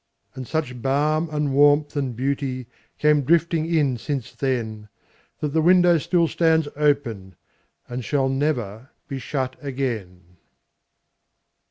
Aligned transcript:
And 0.33 0.47
such 0.47 0.81
balm 0.81 1.29
and 1.31 1.53
warmth 1.53 1.95
and 1.95 2.15
beautyCame 2.17 3.23
drifting 3.23 3.67
in 3.71 3.97
since 3.97 4.33
then, 4.33 4.89
That 5.41 5.49
the 5.49 5.61
window 5.61 5.99
still 5.99 6.27
stands 6.27 6.65
openAnd 6.69 7.33
shall 7.99 8.27
never 8.27 8.89
be 9.07 9.19
shut 9.19 9.57
again. 9.63 10.37